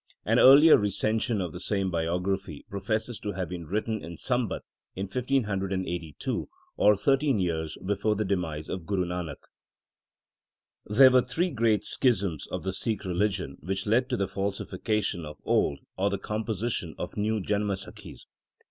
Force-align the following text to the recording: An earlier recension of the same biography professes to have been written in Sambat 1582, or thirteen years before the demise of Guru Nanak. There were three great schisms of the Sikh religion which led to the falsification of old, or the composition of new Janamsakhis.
An 0.25 0.39
earlier 0.39 0.77
recension 0.79 1.41
of 1.41 1.53
the 1.53 1.59
same 1.59 1.91
biography 1.91 2.65
professes 2.71 3.19
to 3.19 3.33
have 3.33 3.47
been 3.49 3.67
written 3.67 4.03
in 4.03 4.17
Sambat 4.17 4.63
1582, 4.95 6.49
or 6.75 6.95
thirteen 6.97 7.37
years 7.39 7.77
before 7.85 8.15
the 8.15 8.25
demise 8.25 8.67
of 8.67 8.87
Guru 8.87 9.05
Nanak. 9.05 9.43
There 10.87 11.11
were 11.11 11.21
three 11.21 11.51
great 11.51 11.83
schisms 11.85 12.47
of 12.47 12.63
the 12.63 12.73
Sikh 12.73 13.05
religion 13.05 13.57
which 13.59 13.85
led 13.85 14.09
to 14.09 14.17
the 14.17 14.27
falsification 14.27 15.23
of 15.23 15.37
old, 15.45 15.77
or 15.97 16.09
the 16.09 16.17
composition 16.17 16.95
of 16.97 17.15
new 17.15 17.39
Janamsakhis. 17.39 18.25